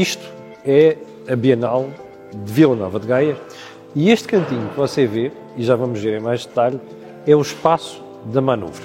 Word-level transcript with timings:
isto 0.00 0.24
é 0.64 0.98
a 1.26 1.34
Bienal 1.34 1.88
de 2.32 2.52
Vila 2.52 2.76
Nova 2.76 3.00
de 3.00 3.06
Gaia 3.06 3.36
e 3.94 4.10
este 4.10 4.28
cantinho 4.28 4.68
que 4.68 4.76
você 4.76 5.06
vê, 5.06 5.32
e 5.56 5.64
já 5.64 5.74
vamos 5.74 6.00
ver 6.00 6.18
em 6.18 6.22
mais 6.22 6.44
detalhe, 6.44 6.78
é 7.26 7.34
o 7.34 7.40
espaço 7.40 8.04
da 8.26 8.42
Manuvre. 8.42 8.84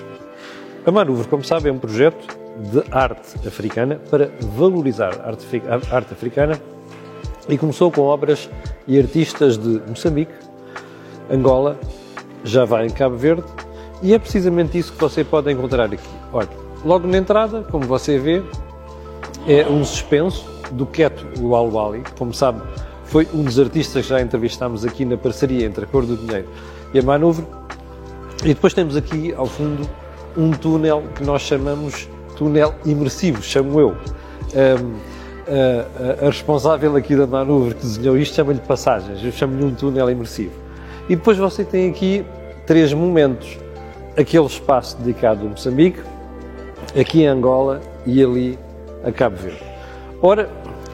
A 0.85 0.91
Manuvre, 0.91 1.27
como 1.27 1.43
sabe, 1.43 1.67
é 1.67 1.71
um 1.71 1.77
projeto 1.77 2.25
de 2.71 2.81
arte 2.91 3.45
africana 3.45 3.99
para 4.09 4.31
valorizar 4.39 5.19
a 5.21 5.27
arte, 5.27 6.13
africana 6.13 6.57
e 7.49 7.57
começou 7.57 7.91
com 7.91 8.03
obras 8.03 8.49
e 8.87 8.97
artistas 8.97 9.57
de 9.57 9.81
Moçambique, 9.87 10.33
Angola, 11.29 11.77
já 12.43 12.63
vai 12.63 12.85
em 12.85 12.89
Cabo 12.89 13.17
Verde 13.17 13.43
e 14.01 14.13
é 14.13 14.19
precisamente 14.19 14.77
isso 14.77 14.93
que 14.93 14.99
você 14.99 15.25
pode 15.25 15.51
encontrar 15.51 15.85
aqui. 15.85 15.99
Olha, 16.31 16.49
logo 16.85 17.05
na 17.05 17.17
entrada, 17.17 17.63
como 17.69 17.85
você 17.85 18.17
vê, 18.17 18.41
é 19.45 19.67
um 19.67 19.83
suspenso 19.83 20.60
do 20.71 20.85
Keto 20.85 21.25
Lualwali, 21.39 22.03
como 22.17 22.33
sabe, 22.33 22.61
foi 23.05 23.27
um 23.33 23.43
dos 23.43 23.59
artistas 23.59 24.03
que 24.03 24.09
já 24.09 24.21
entrevistámos 24.21 24.85
aqui 24.85 25.03
na 25.03 25.17
parceria 25.17 25.65
entre 25.65 25.83
a 25.83 25.87
Cor 25.87 26.05
do 26.05 26.15
Dinheiro 26.15 26.47
e 26.93 26.99
a 26.99 27.03
Manuvre. 27.03 27.45
E 28.43 28.47
depois 28.47 28.73
temos 28.73 28.95
aqui, 28.95 29.33
ao 29.33 29.45
fundo, 29.45 29.87
um 30.37 30.51
túnel 30.51 31.03
que 31.15 31.23
nós 31.23 31.41
chamamos 31.41 32.07
túnel 32.37 32.73
imersivo, 32.85 33.41
chamo 33.43 33.79
eu. 33.79 33.89
Um, 33.89 34.95
a, 35.47 36.23
a, 36.23 36.25
a, 36.25 36.29
responsável 36.29 36.95
aqui 36.95 37.15
da 37.15 37.27
Manuvre 37.27 37.75
que 37.75 37.81
desenhou 37.81 38.17
isto 38.17 38.35
chama-lhe 38.35 38.59
passagens, 38.59 39.23
eu 39.23 39.31
chamo-lhe 39.31 39.63
um 39.63 39.75
túnel 39.75 40.09
imersivo. 40.09 40.53
E 41.09 41.15
depois 41.15 41.37
você 41.37 41.63
tem 41.63 41.89
aqui 41.89 42.25
três 42.65 42.93
momentos. 42.93 43.57
Aquele 44.17 44.45
espaço 44.45 44.97
dedicado 44.97 45.45
a 45.45 45.49
Moçambique, 45.49 45.99
aqui 46.99 47.23
em 47.23 47.27
Angola 47.27 47.81
e 48.05 48.23
ali 48.23 48.59
a 49.03 49.11
Cabo 49.11 49.37
Verde. 49.37 49.61
Ora, 50.21 50.49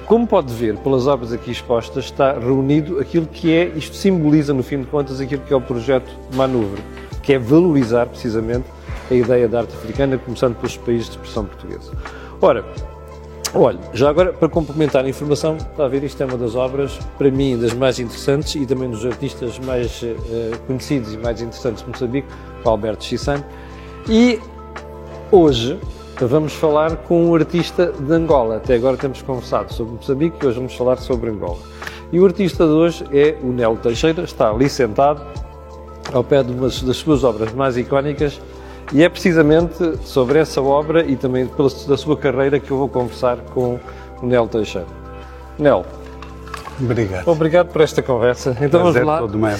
como 0.07 0.25
pode 0.25 0.53
ver 0.53 0.77
pelas 0.77 1.05
obras 1.05 1.33
aqui 1.33 1.51
expostas, 1.51 2.05
está 2.05 2.31
reunido 2.31 2.97
aquilo 2.97 3.27
que 3.27 3.53
é, 3.53 3.65
isto 3.75 3.93
simboliza 3.93 4.53
no 4.53 4.63
fim 4.63 4.79
de 4.79 4.87
contas 4.87 5.19
aquilo 5.19 5.41
que 5.41 5.53
é 5.53 5.55
o 5.55 5.61
projeto 5.61 6.09
Manuvre, 6.33 6.81
que 7.21 7.33
é 7.33 7.37
valorizar 7.37 8.05
precisamente 8.05 8.65
a 9.11 9.13
ideia 9.13 9.49
da 9.49 9.59
arte 9.59 9.75
africana, 9.75 10.17
começando 10.17 10.55
pelos 10.55 10.77
países 10.77 11.07
de 11.07 11.11
expressão 11.11 11.43
portuguesa. 11.45 11.91
Ora, 12.41 12.63
olha, 13.53 13.79
já 13.93 14.09
agora 14.09 14.31
para 14.31 14.47
complementar 14.47 15.03
a 15.03 15.09
informação, 15.09 15.57
está 15.57 15.83
a 15.83 15.89
ver, 15.89 16.01
isto 16.05 16.23
é 16.23 16.25
uma 16.25 16.37
das 16.37 16.55
obras, 16.55 16.97
para 17.17 17.29
mim, 17.29 17.59
das 17.59 17.73
mais 17.73 17.99
interessantes 17.99 18.55
e 18.55 18.65
também 18.65 18.89
dos 18.89 19.05
artistas 19.05 19.59
mais 19.59 20.01
uh, 20.03 20.57
conhecidos 20.67 21.13
e 21.13 21.17
mais 21.17 21.41
interessantes 21.41 21.83
de 21.83 21.89
Moçambique, 21.89 22.27
o 22.63 22.69
Alberto 22.69 23.03
Chissano. 23.03 23.43
E 24.07 24.39
hoje 25.33 25.77
vamos 26.25 26.53
falar 26.53 26.95
com 26.97 27.29
um 27.29 27.35
artista 27.35 27.91
de 27.91 28.11
Angola. 28.13 28.57
Até 28.57 28.75
agora 28.75 28.97
temos 28.97 29.21
conversado 29.21 29.71
sobre 29.73 29.93
Moçambique 29.93 30.37
e 30.43 30.47
hoje 30.47 30.57
vamos 30.57 30.75
falar 30.75 30.97
sobre 30.97 31.29
Angola. 31.29 31.59
E 32.11 32.19
o 32.19 32.25
artista 32.25 32.65
de 32.65 32.71
hoje 32.71 33.05
é 33.11 33.35
o 33.43 33.47
Nelo 33.47 33.75
Teixeira, 33.77 34.23
está 34.23 34.49
ali 34.49 34.69
sentado, 34.69 35.21
ao 36.11 36.23
pé 36.23 36.41
de 36.41 36.51
uma 36.53 36.69
das 36.69 36.97
suas 36.97 37.23
obras 37.23 37.53
mais 37.53 37.77
icónicas, 37.77 38.41
e 38.93 39.03
é 39.03 39.09
precisamente 39.09 39.97
sobre 40.03 40.39
essa 40.39 40.61
obra 40.61 41.05
e 41.05 41.15
também 41.15 41.45
pela, 41.45 41.69
da 41.87 41.97
sua 41.97 42.17
carreira 42.17 42.59
que 42.59 42.71
eu 42.71 42.77
vou 42.77 42.87
conversar 42.87 43.37
com 43.53 43.77
o 44.21 44.25
Nel 44.25 44.47
Teixeira. 44.47 44.87
Nel. 45.59 45.85
Obrigado. 46.81 47.27
Obrigado 47.27 47.67
por 47.71 47.81
esta 47.81 48.01
conversa. 48.01 48.55
Então 48.61 48.81
Prazer 48.81 49.03
vamos 49.03 49.07
lá. 49.07 49.19
todo 49.19 49.37
meu. 49.37 49.57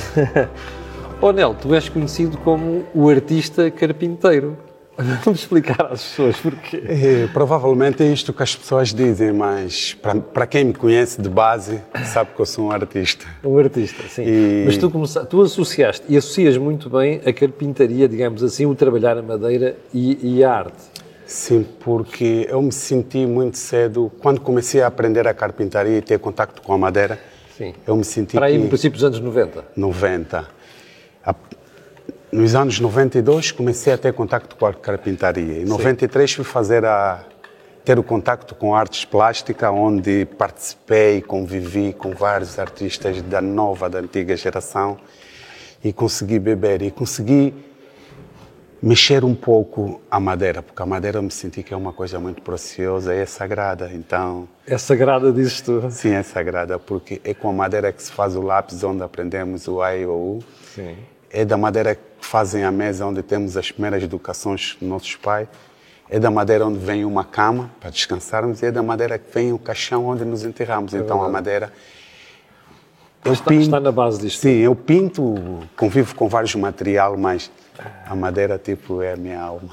oh 1.19 1.31
Nel, 1.31 1.53
tu 1.55 1.73
és 1.75 1.89
conhecido 1.89 2.37
como 2.37 2.85
o 2.93 3.09
artista 3.09 3.69
carpinteiro. 3.69 4.55
Vamos 5.23 5.41
explicar 5.41 5.85
às 5.91 6.01
pessoas 6.01 6.37
porquê. 6.37 6.81
É, 6.85 7.27
provavelmente 7.27 8.01
é 8.01 8.07
isto 8.07 8.33
que 8.33 8.41
as 8.41 8.55
pessoas 8.55 8.93
dizem, 8.93 9.31
mas 9.31 9.95
para 10.33 10.47
quem 10.47 10.65
me 10.65 10.73
conhece 10.73 11.21
de 11.21 11.29
base, 11.29 11.79
sabe 12.05 12.31
que 12.35 12.41
eu 12.41 12.45
sou 12.45 12.65
um 12.65 12.71
artista. 12.71 13.25
Um 13.43 13.57
artista, 13.59 14.03
sim. 14.09 14.23
E... 14.25 14.63
Mas 14.65 14.77
tu, 14.77 14.89
começaste, 14.89 15.29
tu 15.29 15.41
associaste 15.41 16.03
e 16.09 16.17
associas 16.17 16.57
muito 16.57 16.89
bem 16.89 17.21
a 17.23 17.31
carpintaria, 17.31 18.07
digamos 18.07 18.41
assim, 18.43 18.65
o 18.65 18.73
trabalhar 18.73 19.17
a 19.17 19.21
madeira 19.21 19.77
e, 19.93 20.37
e 20.37 20.43
a 20.43 20.51
arte. 20.51 20.83
Sim, 21.27 21.65
porque 21.81 22.47
eu 22.49 22.61
me 22.61 22.71
senti 22.71 23.25
muito 23.25 23.57
cedo, 23.57 24.11
quando 24.19 24.41
comecei 24.41 24.81
a 24.81 24.87
aprender 24.87 25.27
a 25.27 25.33
carpintaria 25.33 25.97
e 25.97 26.01
ter 26.01 26.17
contato 26.17 26.61
com 26.61 26.73
a 26.73 26.77
madeira, 26.77 27.19
Sim. 27.55 27.73
eu 27.85 27.95
me 27.95 28.03
senti. 28.03 28.35
Para 28.35 28.47
aí, 28.47 28.57
no 28.57 28.67
princípio 28.67 28.97
dos 28.97 29.03
anos 29.03 29.19
90? 29.19 29.65
90. 29.75 30.57
Nos 32.31 32.55
anos 32.55 32.79
92 32.79 33.51
comecei 33.51 33.93
a 33.93 33.97
ter 33.97 34.11
contato 34.13 34.55
com 34.57 34.65
a 34.65 34.73
carpintaria. 34.73 35.61
Em 35.61 35.65
Sim. 35.65 35.71
93 35.71 36.33
fui 36.33 36.43
fazer 36.43 36.83
a 36.83 37.23
ter 37.85 37.97
o 37.97 38.03
contato 38.03 38.53
com 38.53 38.75
artes 38.75 39.05
plásticas, 39.05 39.69
onde 39.71 40.25
participei 40.37 41.17
e 41.17 41.21
convivi 41.21 41.93
com 41.93 42.11
vários 42.11 42.59
artistas 42.59 43.21
da 43.21 43.41
nova, 43.41 43.89
da 43.89 43.99
antiga 43.99 44.35
geração 44.35 44.97
e 45.81 45.93
consegui 45.93 46.37
beber 46.37 46.81
e 46.81 46.91
consegui 46.91 47.53
mexer 48.81 49.23
um 49.23 49.33
pouco 49.33 50.01
a 50.11 50.19
madeira, 50.19 50.61
porque 50.61 50.81
a 50.81 50.85
madeira 50.85 51.19
eu 51.19 51.23
me 51.23 51.31
senti 51.31 51.63
que 51.63 51.73
é 51.73 51.77
uma 51.77 51.93
coisa 51.93 52.19
muito 52.19 52.41
preciosa 52.41 53.15
e 53.15 53.19
é 53.19 53.25
sagrada, 53.25 53.89
então... 53.93 54.49
É 54.67 54.77
sagrada, 54.77 55.31
dizes 55.31 55.61
tu? 55.61 55.89
Sim, 55.89 56.11
é 56.11 56.23
sagrada, 56.23 56.77
porque 56.77 57.21
é 57.23 57.33
com 57.33 57.49
a 57.49 57.53
madeira 57.53 57.91
que 57.93 58.03
se 58.03 58.11
faz 58.11 58.35
o 58.35 58.41
lápis, 58.41 58.83
onde 58.83 59.01
aprendemos 59.01 59.67
o 59.67 59.81
A 59.81 59.95
e 59.95 60.05
o 60.05 60.11
U. 60.11 60.43
Sim 60.75 60.95
é 61.29 61.45
da 61.45 61.57
madeira 61.57 61.95
que 61.95 62.01
fazem 62.19 62.63
a 62.63 62.71
mesa 62.71 63.05
onde 63.05 63.21
temos 63.21 63.57
as 63.57 63.71
primeiras 63.71 64.03
educações 64.03 64.77
dos 64.79 64.87
nossos 64.87 65.15
pais, 65.15 65.47
é 66.09 66.19
da 66.19 66.31
madeira 66.31 66.65
onde 66.65 66.79
vem 66.79 67.03
uma 67.03 67.23
cama 67.23 67.71
para 67.79 67.89
descansarmos 67.89 68.61
e 68.61 68.67
é 68.67 68.71
da 68.71 68.81
madeira 68.81 69.17
que 69.19 69.33
vem 69.33 69.51
o 69.51 69.59
caixão 69.59 70.05
onde 70.05 70.23
nos 70.23 70.43
enterramos. 70.43 70.93
É 70.93 70.99
então 70.99 71.23
a 71.23 71.29
madeira 71.29 71.71
eu 73.25 73.33
está, 73.33 73.49
pinto, 73.49 73.63
está 73.63 73.79
na 73.79 73.91
base 73.91 74.21
disto. 74.21 74.39
Sim, 74.39 74.57
eu 74.57 74.73
pinto, 74.73 75.35
convivo 75.75 76.15
com 76.15 76.29
vários 76.29 76.55
materiais, 76.55 77.19
mas 77.19 77.51
a 78.05 78.15
madeira 78.15 78.57
tipo 78.57 79.01
é 79.01 79.13
a 79.13 79.17
minha 79.17 79.41
alma. 79.41 79.69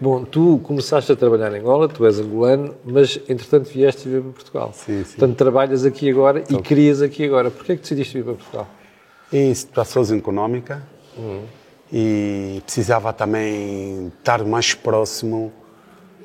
Bom, 0.00 0.24
tu 0.24 0.60
começaste 0.62 1.10
a 1.10 1.16
trabalhar 1.16 1.52
em 1.52 1.58
Angola, 1.58 1.88
tu 1.88 2.06
és 2.06 2.20
angolano, 2.20 2.74
mas 2.84 3.20
entretanto 3.28 3.68
vieste 3.68 4.08
viver 4.08 4.22
para 4.22 4.32
Portugal. 4.32 4.72
Sim, 4.72 5.04
sim. 5.04 5.16
Portanto, 5.16 5.36
trabalhas 5.36 5.84
aqui 5.84 6.08
agora 6.08 6.44
e 6.48 6.56
crias 6.62 7.02
aqui 7.02 7.24
agora. 7.24 7.50
Porquê 7.50 7.72
é 7.72 7.74
que 7.74 7.82
decidiste 7.82 8.16
vir 8.16 8.24
para 8.24 8.34
Portugal? 8.34 8.68
em 9.32 9.52
situações 9.54 10.10
econômicas 10.10 10.78
uhum. 11.16 11.42
E 11.92 12.62
precisava 12.64 13.12
também 13.12 14.12
estar 14.18 14.44
mais 14.44 14.74
próximo 14.74 15.52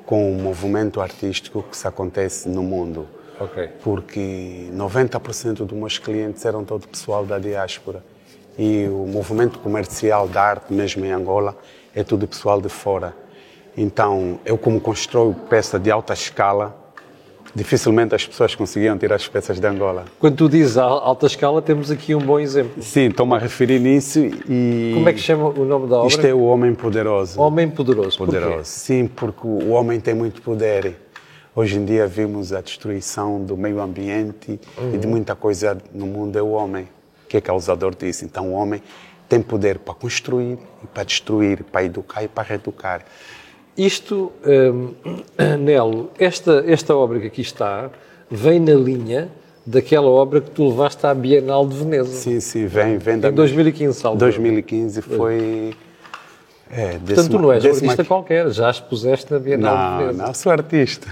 com 0.06 0.32
o 0.32 0.42
movimento 0.42 1.00
artístico 1.00 1.64
que 1.64 1.78
se 1.78 1.88
acontece 1.88 2.50
no 2.50 2.62
mundo. 2.62 3.08
Okay. 3.40 3.70
Porque 3.84 4.70
90% 4.74 5.66
dos 5.66 5.78
meus 5.78 5.98
clientes 5.98 6.46
eram 6.46 6.64
todo 6.64 6.88
pessoal 6.88 7.26
da 7.26 7.40
diáspora 7.40 8.04
e 8.58 8.88
o 8.88 9.08
movimento 9.08 9.60
comercial 9.60 10.28
da 10.28 10.42
arte, 10.42 10.72
mesmo 10.72 11.04
em 11.06 11.12
Angola, 11.12 11.58
é 11.96 12.04
tudo 12.04 12.28
pessoal 12.28 12.62
de 12.62 12.70
fora. 12.70 13.16
Então, 13.76 14.40
eu 14.46 14.58
como 14.58 14.80
construo 14.80 15.34
peça 15.34 15.80
de 15.80 15.90
alta 15.90 16.14
escala, 16.14 16.83
dificilmente 17.56 18.16
as 18.16 18.26
pessoas 18.26 18.56
conseguiam 18.56 18.98
tirar 18.98 19.16
as 19.16 19.28
peças 19.28 19.60
de 19.60 19.68
Angola. 19.68 20.06
Quando 20.20 20.36
tu 20.36 20.50
dizes 20.50 20.78
alta 20.78 21.28
escala, 21.28 21.62
temos 21.62 21.92
aqui 21.92 22.16
um 22.16 22.20
bom 22.20 22.40
exemplo. 22.40 22.82
Sim, 22.82 23.08
estou-me 23.10 23.36
a 23.36 23.38
referir 23.38 23.80
nisso 23.80 24.20
e... 24.50 24.92
Como 24.94 25.08
é 25.08 25.14
que 25.14 25.20
chama 25.20 25.50
o 25.50 25.66
nome 25.66 25.88
da 25.88 25.98
obra? 25.98 26.08
Isto 26.08 26.26
é 26.26 26.34
o 26.34 26.44
Homem 26.44 26.74
Poderoso. 26.74 27.40
Homem 27.40 27.70
Poderoso, 27.70 28.18
Poderoso. 28.18 28.66
Sim, 28.66 29.08
porque 29.08 29.46
o 29.46 29.70
homem 29.70 30.00
tem 30.00 30.14
muito 30.14 30.42
poder. 30.42 30.96
Hoje 31.56 31.78
em 31.78 31.86
dia 31.86 32.08
vimos 32.08 32.52
a 32.52 32.62
destruição 32.62 33.44
do 33.44 33.56
meio 33.56 33.80
ambiente 33.80 34.60
uhum. 34.78 34.96
e 34.96 34.98
de 34.98 35.06
muita 35.06 35.36
coisa 35.36 35.78
no 35.94 36.08
mundo 36.08 36.38
é 36.38 36.42
o 36.42 36.50
homem 36.50 36.88
que 37.30 37.38
é 37.38 37.42
causador 37.42 37.94
disso. 37.96 38.26
Então 38.26 38.50
o 38.50 38.54
homem 38.54 38.82
tem 39.30 39.42
poder 39.42 39.80
para 39.80 39.94
construir 39.94 40.58
e 40.84 40.88
para 40.88 41.04
destruir, 41.04 41.64
para 41.64 41.84
educar 41.84 42.24
e 42.24 42.28
para 42.28 42.44
reeducar. 42.44 43.06
Isto, 43.78 44.32
um, 44.46 44.94
Nelo, 45.60 46.12
esta, 46.20 46.64
esta 46.68 46.96
obra 46.96 47.20
que 47.20 47.28
aqui 47.28 47.42
está, 47.42 47.90
vem 48.30 48.60
na 48.60 48.74
linha 48.74 49.30
daquela 49.66 50.08
obra 50.08 50.42
que 50.42 50.52
tu 50.52 50.68
levaste 50.68 51.06
à 51.06 51.14
Bienal 51.14 51.66
de 51.68 51.78
Veneza. 51.78 52.12
Sim, 52.12 52.40
sim, 52.40 52.68
vem. 52.68 52.98
vem 52.98 53.16
em 53.16 53.32
2015, 53.32 54.00
salvo. 54.00 54.18
2015 54.20 55.02
foi... 55.02 55.74
É, 56.70 56.98
Portanto, 56.98 57.30
tu 57.30 57.40
não 57.40 57.52
és 57.52 57.64
artista 57.64 58.04
qualquer, 58.04 58.50
já 58.50 58.70
expuseste 58.70 59.32
na 59.32 59.40
Bienal 59.40 59.76
não, 59.76 59.98
de 59.98 60.04
Veneza. 60.06 60.28
Não, 60.28 60.34
sou 60.34 60.52
artista. 60.52 61.08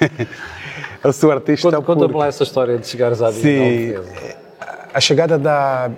eu 1.02 1.12
sou 1.12 1.30
artista 1.32 1.68
Conta, 1.68 1.82
porque... 1.82 2.00
Conta-me 2.00 2.18
lá 2.18 2.26
essa 2.28 2.42
história 2.42 2.78
de 2.78 2.86
chegares 2.86 3.20
à 3.20 3.30
Bienal 3.30 3.42
sim, 3.42 3.76
de 3.76 3.86
Veneza. 3.92 4.36
A 4.94 5.00
chegada 5.00 5.38
da 5.38 5.90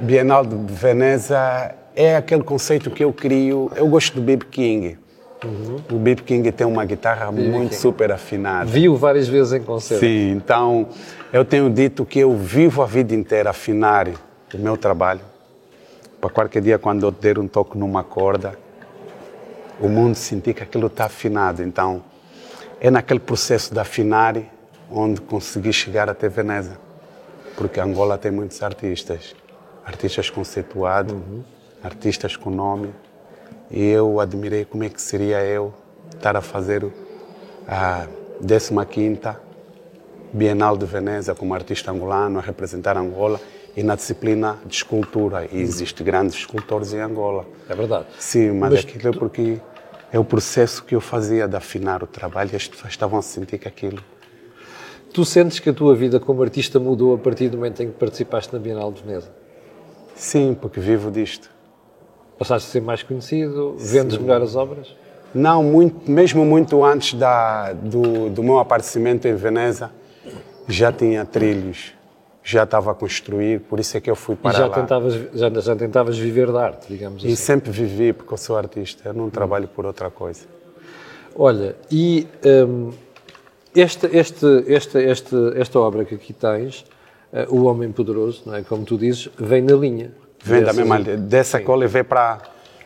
Bienal 0.00 0.44
de 0.44 0.56
Veneza 0.72 1.74
é 1.94 2.16
aquele 2.16 2.42
conceito 2.42 2.90
que 2.90 3.04
eu 3.04 3.12
crio. 3.12 3.70
Eu 3.74 3.88
gosto 3.88 4.14
do 4.14 4.20
B.B. 4.20 4.46
King. 4.50 4.98
Uhum. 5.44 5.76
O 5.92 5.98
B.B. 5.98 6.22
King 6.22 6.50
tem 6.50 6.66
uma 6.66 6.84
guitarra 6.84 7.30
muito 7.30 7.70
King. 7.70 7.74
super 7.74 8.10
afinada. 8.10 8.66
Viu 8.66 8.96
várias 8.96 9.28
vezes 9.28 9.52
em 9.52 9.62
concerto. 9.62 10.00
Sim, 10.00 10.32
então 10.32 10.88
eu 11.32 11.44
tenho 11.44 11.70
dito 11.70 12.04
que 12.04 12.18
eu 12.18 12.36
vivo 12.36 12.82
a 12.82 12.86
vida 12.86 13.14
inteira 13.14 13.50
afinar 13.50 14.08
o 14.08 14.58
meu 14.58 14.76
trabalho. 14.76 15.20
Para 16.20 16.30
qualquer 16.30 16.60
dia, 16.60 16.78
quando 16.78 17.04
eu 17.04 17.12
der 17.12 17.38
um 17.38 17.46
toque 17.46 17.78
numa 17.78 18.02
corda, 18.02 18.58
o 19.80 19.88
mundo 19.88 20.16
sentir 20.16 20.54
que 20.54 20.62
aquilo 20.62 20.88
está 20.88 21.04
afinado. 21.04 21.62
Então, 21.62 22.02
é 22.80 22.90
naquele 22.90 23.20
processo 23.20 23.72
de 23.72 23.78
afinar 23.78 24.36
onde 24.90 25.20
consegui 25.20 25.72
chegar 25.72 26.08
até 26.08 26.28
Veneza. 26.28 26.78
Porque 27.56 27.78
Angola 27.78 28.18
tem 28.18 28.32
muitos 28.32 28.60
artistas. 28.62 29.36
Artistas 29.84 30.30
conceituados, 30.30 31.12
uhum. 31.12 31.42
artistas 31.82 32.36
com 32.36 32.50
nome. 32.50 32.92
E 33.70 33.84
eu 33.84 34.20
admirei 34.20 34.64
como 34.64 34.84
é 34.84 34.88
que 34.88 35.00
seria 35.00 35.44
eu 35.44 35.74
estar 36.14 36.36
a 36.36 36.40
fazer 36.40 36.86
a 37.66 38.06
15ª 38.42 39.36
Bienal 40.32 40.76
de 40.76 40.86
Veneza 40.86 41.34
como 41.34 41.54
artista 41.54 41.90
angolano, 41.90 42.38
a 42.38 42.42
representar 42.42 42.96
Angola 42.96 43.40
e 43.76 43.82
na 43.82 43.94
disciplina 43.94 44.58
de 44.64 44.74
escultura. 44.74 45.46
E 45.50 45.60
existem 45.60 46.04
grandes 46.04 46.36
escultores 46.36 46.92
em 46.92 47.00
Angola. 47.00 47.46
É 47.68 47.74
verdade. 47.74 48.06
Sim, 48.18 48.52
mas, 48.52 48.72
mas 48.72 48.80
aquilo 48.80 49.08
é 49.08 49.12
porque 49.12 49.60
é 50.12 50.18
o 50.18 50.24
processo 50.24 50.84
que 50.84 50.94
eu 50.94 51.00
fazia 51.00 51.46
de 51.46 51.56
afinar 51.56 52.02
o 52.02 52.06
trabalho 52.06 52.50
e 52.52 52.56
as 52.56 52.66
pessoas 52.66 52.92
estavam 52.92 53.18
a 53.18 53.22
sentir 53.22 53.58
que 53.58 53.68
aquilo. 53.68 54.02
Tu 55.12 55.24
sentes 55.24 55.58
que 55.58 55.70
a 55.70 55.74
tua 55.74 55.94
vida 55.94 56.20
como 56.20 56.42
artista 56.42 56.78
mudou 56.78 57.14
a 57.14 57.18
partir 57.18 57.48
do 57.48 57.56
momento 57.56 57.82
em 57.82 57.86
que 57.86 57.94
participaste 57.94 58.52
na 58.52 58.58
Bienal 58.58 58.92
de 58.92 59.02
Veneza? 59.02 59.30
Sim, 60.14 60.56
porque 60.60 60.80
vivo 60.80 61.10
disto. 61.10 61.50
Passaste 62.38 62.68
a 62.68 62.72
ser 62.72 62.80
mais 62.80 63.02
conhecido, 63.02 63.74
vendes 63.78 64.16
melhor 64.16 64.40
as 64.42 64.54
obras? 64.54 64.94
Não, 65.34 65.62
muito, 65.62 66.10
mesmo 66.10 66.44
muito 66.44 66.84
antes 66.84 67.14
da, 67.14 67.72
do, 67.72 68.30
do 68.30 68.42
meu 68.42 68.58
aparecimento 68.58 69.26
em 69.26 69.34
Veneza, 69.34 69.90
já 70.66 70.92
tinha 70.92 71.24
trilhos 71.24 71.98
já 72.48 72.64
estava 72.64 72.92
a 72.92 72.94
construir, 72.94 73.60
por 73.60 73.78
isso 73.78 73.94
é 73.98 74.00
que 74.00 74.10
eu 74.10 74.16
fui 74.16 74.34
para 74.34 74.54
e 74.54 74.56
já 74.56 74.66
lá. 74.66 74.74
Tentavas, 74.74 75.14
já, 75.34 75.50
já 75.50 75.76
tentavas 75.76 76.18
viver 76.18 76.50
da 76.50 76.64
arte, 76.64 76.86
digamos 76.88 77.22
assim. 77.22 77.30
E 77.30 77.36
sempre 77.36 77.70
vivi, 77.70 78.14
porque 78.14 78.32
eu 78.32 78.38
sou 78.38 78.56
artista, 78.56 79.06
eu 79.06 79.12
não 79.12 79.28
trabalho 79.28 79.68
por 79.68 79.84
outra 79.84 80.10
coisa. 80.10 80.46
Olha, 81.36 81.76
e 81.90 82.26
esta, 83.76 84.08
este, 84.16 84.46
esta, 84.66 85.02
esta, 85.02 85.52
esta 85.56 85.78
obra 85.78 86.06
que 86.06 86.14
aqui 86.14 86.32
tens, 86.32 86.86
uh, 87.32 87.54
O 87.54 87.64
Homem 87.64 87.92
Poderoso, 87.92 88.44
não 88.46 88.54
é? 88.54 88.62
como 88.62 88.82
tu 88.84 88.96
dizes, 88.96 89.28
vem 89.38 89.60
na 89.60 89.74
linha. 89.74 90.10
Vem 90.48 90.62
da 90.62 90.72
mesma. 90.72 91.00
Dessa 91.00 91.60
cola 91.60 91.84
e 91.84 91.88
vem 91.88 92.04
para, 92.04 92.38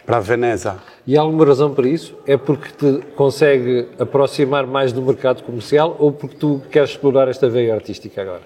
para 0.04 0.20
Veneza. 0.20 0.76
E 1.06 1.16
há 1.16 1.20
alguma 1.20 1.44
razão 1.44 1.74
para 1.74 1.88
isso? 1.88 2.16
É 2.26 2.36
porque 2.36 2.68
te 2.70 3.04
consegue 3.16 3.88
aproximar 3.98 4.66
mais 4.66 4.92
do 4.92 5.02
mercado 5.02 5.42
comercial 5.42 5.96
ou 5.98 6.12
porque 6.12 6.36
tu 6.36 6.62
queres 6.70 6.90
explorar 6.90 7.28
esta 7.28 7.48
veia 7.48 7.74
artística 7.74 8.20
agora? 8.22 8.42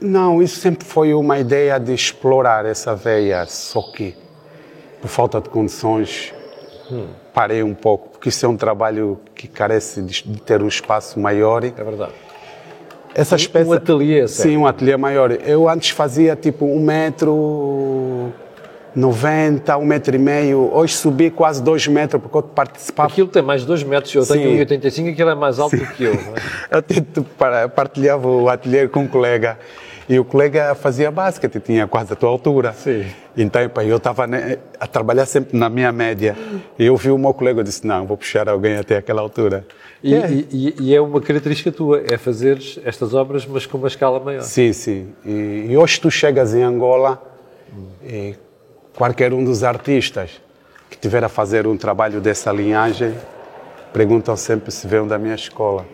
Não, 0.00 0.42
isso 0.42 0.60
sempre 0.60 0.86
foi 0.86 1.14
uma 1.14 1.38
ideia 1.38 1.78
de 1.78 1.92
explorar 1.92 2.66
essa 2.66 2.94
veia, 2.94 3.46
só 3.46 3.80
que 3.80 4.14
por 5.00 5.08
falta 5.08 5.40
de 5.40 5.48
condições 5.48 6.34
hum. 6.90 7.06
parei 7.32 7.62
um 7.62 7.74
pouco, 7.74 8.10
porque 8.10 8.28
isso 8.28 8.44
é 8.44 8.48
um 8.48 8.56
trabalho 8.56 9.18
que 9.34 9.48
carece 9.48 10.02
de, 10.02 10.22
ter 10.40 10.62
um 10.62 10.68
espaço 10.68 11.18
maior. 11.18 11.64
É 11.64 11.70
verdade. 11.70 12.12
Essa 13.16 13.34
espécie, 13.34 13.66
um 13.66 13.72
ateliê, 13.72 14.28
certo? 14.28 14.50
Sim, 14.50 14.56
um 14.58 14.66
ateliê 14.66 14.94
maior. 14.94 15.32
Eu 15.32 15.66
antes 15.70 15.88
fazia 15.88 16.36
tipo 16.36 16.66
um 16.66 16.78
metro 16.78 18.30
90, 18.94 19.78
um 19.78 19.86
metro 19.86 20.14
e 20.14 20.18
meio. 20.18 20.70
Hoje 20.70 20.94
subi 20.94 21.30
quase 21.30 21.62
dois 21.62 21.86
metros 21.86 22.20
porque 22.20 22.36
eu 22.36 22.42
participava. 22.42 23.08
Aquilo 23.08 23.28
tem 23.28 23.40
mais 23.40 23.64
dois 23.64 23.82
metros, 23.82 24.14
eu 24.14 24.26
tenho 24.26 24.66
1,85 24.66 25.12
aquilo 25.12 25.30
é 25.30 25.34
mais 25.34 25.58
alto 25.58 25.78
Sim. 25.78 25.86
que 25.96 26.04
eu. 26.04 26.12
É? 26.12 26.76
eu 27.64 27.68
partilhava 27.70 28.28
o 28.28 28.50
ateliê 28.50 28.86
com 28.86 29.00
um 29.00 29.08
colega 29.08 29.58
e 30.08 30.18
o 30.18 30.24
colega 30.24 30.74
fazia 30.74 31.10
basquete, 31.10 31.58
tinha 31.60 31.86
quase 31.86 32.12
a 32.12 32.16
tua 32.16 32.28
altura. 32.28 32.72
Sim. 32.72 33.06
Então, 33.36 33.60
eu 33.82 33.96
estava 33.96 34.26
né, 34.26 34.58
a 34.78 34.86
trabalhar 34.86 35.26
sempre 35.26 35.58
na 35.58 35.68
minha 35.68 35.90
média. 35.90 36.36
E 36.78 36.86
eu 36.86 36.96
vi 36.96 37.10
o 37.10 37.18
meu 37.18 37.34
colega 37.34 37.60
e 37.60 37.64
disse: 37.64 37.86
Não, 37.86 38.06
vou 38.06 38.16
puxar 38.16 38.48
alguém 38.48 38.76
até 38.76 38.96
aquela 38.96 39.20
altura. 39.20 39.66
E 40.02 40.14
é, 40.14 40.30
e, 40.30 40.74
e 40.78 40.94
é 40.94 41.00
uma 41.00 41.20
característica 41.20 41.72
tua, 41.72 42.02
é 42.08 42.16
fazer 42.16 42.58
estas 42.84 43.14
obras, 43.14 43.44
mas 43.44 43.66
com 43.66 43.78
uma 43.78 43.88
escala 43.88 44.20
maior. 44.20 44.42
Sim, 44.42 44.72
sim. 44.72 45.08
E, 45.24 45.66
e 45.70 45.76
hoje 45.76 46.00
tu 46.00 46.10
chegas 46.10 46.54
em 46.54 46.62
Angola 46.62 47.20
e 48.04 48.34
qualquer 48.94 49.32
um 49.32 49.44
dos 49.44 49.64
artistas 49.64 50.40
que 50.88 50.96
tiver 50.96 51.24
a 51.24 51.28
fazer 51.28 51.66
um 51.66 51.76
trabalho 51.76 52.20
dessa 52.20 52.52
linhagem 52.52 53.14
perguntam 53.92 54.36
sempre 54.36 54.70
se 54.70 54.86
veio 54.86 55.06
da 55.06 55.18
minha 55.18 55.34
escola. 55.34 55.84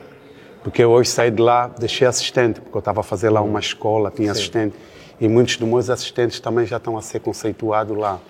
Porque 0.62 0.82
eu 0.82 0.91
hoje 0.91 1.11
saí 1.11 1.31
de 1.31 1.43
lá, 1.43 1.69
deixei 1.79 2.06
assistente, 2.06 2.61
porque 2.61 2.76
eu 2.76 2.81
estava 2.81 3.00
a 3.00 3.03
fazer 3.03 3.31
lá 3.31 3.41
uma 3.41 3.59
escola, 3.59 4.11
tinha 4.11 4.32
Sim. 4.32 4.41
assistente. 4.41 4.76
E 5.20 5.29
muitos 5.29 5.56
dos 5.56 5.69
meus 5.69 5.91
assistentes 5.91 6.41
também 6.41 6.67
já 6.67 6.76
estão 6.76 6.97
a 6.97 7.03
ser 7.03 7.20
conceituados 7.20 7.97
lá. 7.97 8.20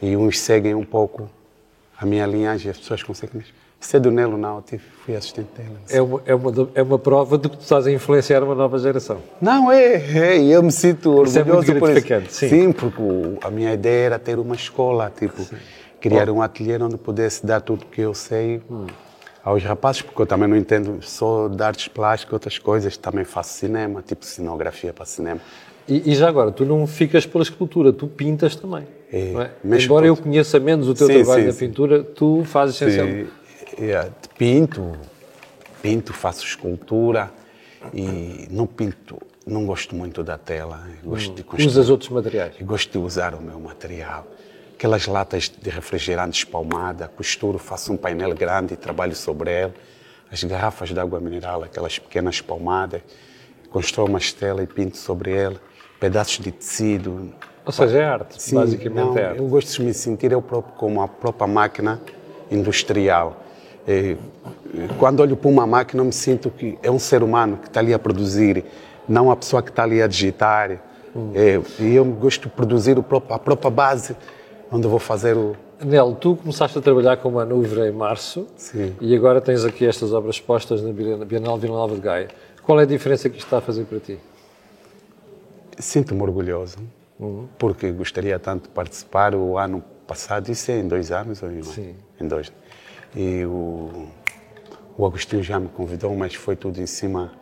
E 0.00 0.16
uns 0.16 0.38
seguem 0.38 0.74
um 0.74 0.84
pouco 0.84 1.28
a 1.98 2.04
minha 2.04 2.26
linhagem, 2.26 2.70
as 2.70 2.78
pessoas 2.78 3.02
conseguem. 3.02 3.42
Isso 3.78 3.96
é 3.96 4.00
do 4.00 4.10
Nelo, 4.10 4.36
não, 4.36 4.62
eu 4.72 4.78
fui 5.04 5.14
assistente 5.14 5.48
dele. 5.56 5.76
É 5.88 6.00
uma, 6.00 6.22
é, 6.24 6.34
uma, 6.34 6.70
é 6.74 6.82
uma 6.82 6.98
prova 6.98 7.38
de 7.38 7.48
que 7.48 7.56
tu 7.56 7.62
estás 7.62 7.86
a 7.86 7.92
influenciar 7.92 8.42
uma 8.42 8.54
nova 8.54 8.78
geração. 8.78 9.18
Não, 9.40 9.70
é, 9.70 9.94
é 9.94 10.42
eu 10.42 10.62
me 10.62 10.72
sinto 10.72 11.10
orgulhoso 11.10 11.30
isso 11.30 11.38
é 11.38 11.44
muito 11.44 11.78
por 11.78 11.90
isso. 11.90 12.30
Sim. 12.30 12.48
sim, 12.48 12.72
porque 12.72 13.02
a 13.42 13.50
minha 13.50 13.72
ideia 13.72 14.06
era 14.06 14.18
ter 14.18 14.38
uma 14.38 14.54
escola, 14.54 15.12
tipo, 15.16 15.42
sim. 15.42 15.56
criar 16.00 16.30
um 16.30 16.42
ateliê 16.42 16.82
onde 16.82 16.96
pudesse 16.96 17.44
dar 17.44 17.60
tudo 17.60 17.84
que 17.86 18.00
eu 18.00 18.14
sei. 18.14 18.62
Hum 18.70 18.86
aos 19.46 19.62
rapazes, 19.62 20.02
porque 20.02 20.20
eu 20.20 20.26
também 20.26 20.48
não 20.48 20.56
entendo 20.56 20.98
só 21.02 21.46
de 21.46 21.62
artes 21.62 21.86
plásticas, 21.86 22.32
outras 22.32 22.58
coisas, 22.58 22.96
também 22.96 23.24
faço 23.24 23.56
cinema, 23.56 24.02
tipo 24.02 24.26
cenografia 24.26 24.92
para 24.92 25.04
cinema. 25.04 25.40
E, 25.86 26.10
e 26.10 26.14
já 26.16 26.28
agora, 26.28 26.50
tu 26.50 26.64
não 26.64 26.84
ficas 26.84 27.24
pela 27.24 27.44
escultura, 27.44 27.92
tu 27.92 28.08
pintas 28.08 28.56
também. 28.56 28.88
É, 29.12 29.20
é? 29.20 29.50
Embora 29.84 30.04
eu 30.04 30.16
conheça 30.16 30.58
menos 30.58 30.88
o 30.88 30.94
teu 30.94 31.06
sim, 31.06 31.22
trabalho 31.22 31.42
sim, 31.42 31.46
na 31.46 31.52
sim. 31.52 31.68
pintura, 31.68 32.02
tu 32.02 32.42
fazes 32.44 32.74
essencialmente. 32.74 33.30
Yeah. 33.78 34.10
Pinto, 34.36 34.96
pinto, 35.80 36.12
faço 36.12 36.44
escultura 36.44 37.30
e 37.94 38.48
não 38.50 38.66
pinto, 38.66 39.16
não 39.46 39.64
gosto 39.64 39.94
muito 39.94 40.24
da 40.24 40.36
tela. 40.36 40.88
Gosto 41.04 41.30
hum, 41.30 41.34
de 41.36 41.44
construir, 41.44 41.68
Usas 41.68 41.88
outros 41.88 42.10
materiais? 42.10 42.54
Gosto 42.62 42.90
de 42.90 42.98
usar 42.98 43.32
o 43.32 43.40
meu 43.40 43.60
material 43.60 44.26
aquelas 44.76 45.06
latas 45.06 45.48
de 45.48 45.70
refrigerante 45.70 46.44
espalmada, 46.44 47.08
costuro, 47.08 47.58
faço 47.58 47.94
um 47.94 47.96
painel 47.96 48.34
grande 48.34 48.74
e 48.74 48.76
trabalho 48.76 49.16
sobre 49.16 49.50
ele. 49.50 49.72
As 50.30 50.44
garrafas 50.44 50.90
de 50.90 51.00
água 51.00 51.18
mineral, 51.18 51.62
aquelas 51.62 51.98
pequenas 51.98 52.36
espalmadas, 52.36 53.00
construo 53.70 54.06
uma 54.06 54.18
estela 54.18 54.62
e 54.62 54.66
pinto 54.66 54.98
sobre 54.98 55.30
ele. 55.30 55.56
Pedaços 55.98 56.40
de 56.40 56.52
tecido. 56.52 57.32
Ou 57.64 57.72
seja, 57.72 57.98
é 57.98 58.04
arte, 58.04 58.42
Sim, 58.42 58.56
basicamente 58.56 59.06
não, 59.06 59.18
é 59.18 59.24
arte. 59.24 59.38
Eu 59.38 59.48
gosto 59.48 59.78
de 59.78 59.82
me 59.82 59.94
sentir 59.94 60.30
eu 60.30 60.42
próprio 60.42 60.74
como 60.74 61.00
a 61.00 61.08
própria 61.08 61.46
máquina 61.46 61.98
industrial. 62.50 63.42
E, 63.88 64.16
quando 64.98 65.20
olho 65.20 65.36
para 65.36 65.48
uma 65.48 65.66
máquina, 65.66 66.02
eu 66.02 66.06
me 66.06 66.12
sinto 66.12 66.50
que 66.50 66.78
é 66.82 66.90
um 66.90 66.98
ser 66.98 67.22
humano 67.22 67.56
que 67.56 67.68
está 67.68 67.80
ali 67.80 67.94
a 67.94 67.98
produzir, 67.98 68.62
não 69.08 69.30
a 69.30 69.36
pessoa 69.36 69.62
que 69.62 69.70
está 69.70 69.84
ali 69.84 70.02
a 70.02 70.06
digitar. 70.06 70.82
Hum. 71.14 71.32
E 71.78 71.94
eu 71.94 72.04
gosto 72.04 72.42
de 72.42 72.48
produzir 72.54 72.98
a 72.98 73.38
própria 73.38 73.70
base 73.70 74.14
onde 74.70 74.86
eu 74.86 74.90
vou 74.90 74.98
fazer 74.98 75.36
o. 75.36 75.54
Nel, 75.84 76.14
tu 76.14 76.36
começaste 76.36 76.78
a 76.78 76.80
trabalhar 76.80 77.18
com 77.18 77.30
Manuvra 77.30 77.88
em 77.88 77.92
março 77.92 78.46
Sim. 78.56 78.94
e 79.00 79.14
agora 79.14 79.40
tens 79.40 79.64
aqui 79.64 79.86
estas 79.86 80.12
obras 80.12 80.36
expostas 80.36 80.82
na 80.82 80.92
Bienal 80.92 81.58
Vila 81.58 81.76
Nova 81.76 81.94
de 81.94 82.00
Gaia. 82.00 82.28
Qual 82.62 82.80
é 82.80 82.84
a 82.84 82.86
diferença 82.86 83.28
que 83.28 83.36
isto 83.36 83.46
está 83.46 83.58
a 83.58 83.60
fazer 83.60 83.84
para 83.84 84.00
ti? 84.00 84.18
Sinto-me 85.78 86.22
orgulhoso, 86.22 86.78
uhum. 87.20 87.46
porque 87.58 87.92
gostaria 87.92 88.38
tanto 88.38 88.64
de 88.64 88.68
participar 88.70 89.34
o 89.34 89.58
ano 89.58 89.84
passado, 90.06 90.50
isso 90.50 90.70
é 90.70 90.78
em 90.78 90.88
dois 90.88 91.12
anos 91.12 91.42
ou 91.42 91.50
em, 91.50 91.62
Sim. 91.62 91.94
em 92.18 92.26
dois. 92.26 92.50
E 93.14 93.44
o, 93.44 94.08
o 94.96 95.06
Agostinho 95.06 95.42
já 95.42 95.60
me 95.60 95.68
convidou, 95.68 96.14
mas 96.16 96.34
foi 96.34 96.56
tudo 96.56 96.80
em 96.80 96.86
cima, 96.86 97.32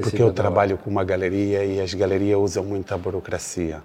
porque 0.00 0.22
eu 0.22 0.32
trabalho 0.32 0.78
com 0.78 0.88
uma 0.88 1.04
galeria 1.04 1.64
e 1.64 1.80
as 1.80 1.92
galerias 1.92 2.38
usam 2.38 2.64
muita 2.64 2.96
burocracia. 2.96 3.82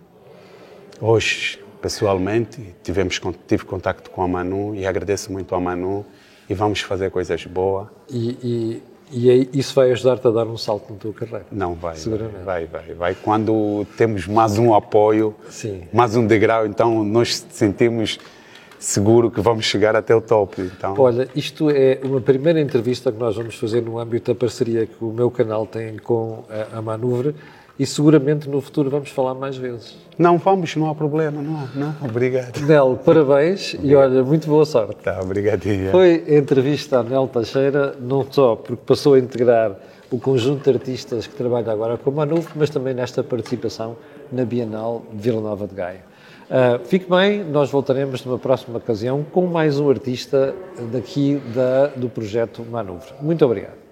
Hoje 1.01 1.59
pessoalmente, 1.81 2.75
tivemos, 2.83 3.19
tive 3.47 3.65
contato 3.65 4.09
com 4.09 4.21
a 4.21 4.27
Manu 4.27 4.75
e 4.75 4.85
agradeço 4.85 5.31
muito 5.31 5.53
a 5.55 5.59
Manu 5.59 6.05
e 6.49 6.53
vamos 6.53 6.81
fazer 6.81 7.11
coisas 7.11 7.45
boas. 7.45 7.87
E, 8.09 8.81
e, 9.11 9.29
e 9.29 9.49
isso 9.53 9.73
vai 9.73 9.91
ajudar-te 9.91 10.27
a 10.27 10.31
dar 10.31 10.45
um 10.45 10.57
salto 10.57 10.91
na 10.91 10.99
tua 10.99 11.13
carreira? 11.13 11.45
Não, 11.51 11.73
vai. 11.73 11.95
Seguramente. 11.95 12.43
Vai, 12.43 12.65
vai, 12.65 12.93
vai. 12.93 13.15
Quando 13.15 13.85
temos 13.97 14.27
mais 14.27 14.57
um 14.57 14.73
apoio, 14.73 15.35
Sim. 15.49 15.83
mais 15.93 16.15
um 16.15 16.25
degrau, 16.25 16.65
então 16.65 17.03
nós 17.03 17.45
sentimos 17.49 18.19
seguro 18.79 19.31
que 19.31 19.41
vamos 19.41 19.65
chegar 19.65 19.95
até 19.95 20.15
o 20.15 20.21
top. 20.21 20.61
Então... 20.61 20.95
Olha, 20.97 21.27
isto 21.35 21.69
é 21.69 21.99
uma 22.03 22.21
primeira 22.21 22.59
entrevista 22.59 23.11
que 23.11 23.19
nós 23.19 23.35
vamos 23.35 23.55
fazer 23.55 23.81
no 23.81 23.99
âmbito 23.99 24.33
da 24.33 24.39
parceria 24.39 24.85
que 24.85 25.03
o 25.03 25.11
meu 25.11 25.31
canal 25.31 25.65
tem 25.65 25.97
com 25.97 26.43
a, 26.49 26.77
a 26.77 26.81
Manuvre 26.81 27.35
e 27.79 27.85
seguramente 27.85 28.49
no 28.49 28.59
futuro 28.61 28.89
vamos 28.89 29.09
falar 29.09 29.33
mais 29.33 29.57
vezes. 29.57 29.95
Não 30.17 30.37
vamos, 30.37 30.75
não 30.75 30.89
há 30.89 30.95
problema, 30.95 31.41
não, 31.41 31.67
não, 31.75 31.95
obrigado. 32.03 32.59
Nel, 32.65 32.99
parabéns 33.03 33.75
e 33.81 33.95
olha, 33.95 34.23
muito 34.23 34.47
boa 34.47 34.65
sorte. 34.65 34.95
Tá, 35.03 35.19
obrigadinho. 35.21 35.91
Foi 35.91 36.23
a 36.27 36.37
entrevista 36.37 36.99
a 36.99 37.03
Nel 37.03 37.27
Teixeira, 37.27 37.95
não 37.99 38.25
só 38.29 38.55
porque 38.55 38.81
passou 38.85 39.13
a 39.13 39.19
integrar 39.19 39.75
o 40.09 40.19
conjunto 40.19 40.63
de 40.63 40.77
artistas 40.77 41.27
que 41.27 41.35
trabalha 41.35 41.71
agora 41.71 41.97
com 41.97 42.09
a 42.09 42.13
Manuf, 42.13 42.51
mas 42.55 42.69
também 42.69 42.93
nesta 42.93 43.23
participação 43.23 43.97
na 44.31 44.45
Bienal 44.45 45.03
de 45.13 45.21
Vila 45.21 45.41
Nova 45.41 45.67
de 45.67 45.75
Gaia. 45.75 46.01
Uh, 46.49 46.79
fique 46.85 47.09
bem, 47.09 47.43
nós 47.43 47.69
voltaremos 47.69 48.23
numa 48.23 48.39
próxima 48.39 48.77
ocasião 48.77 49.21
com 49.21 49.45
mais 49.45 49.79
um 49.79 49.89
artista 49.89 50.55
daqui 50.93 51.41
da, 51.53 51.87
do 51.87 52.07
projeto 52.07 52.65
Manuvre. 52.71 53.09
Muito 53.21 53.43
obrigado. 53.43 53.86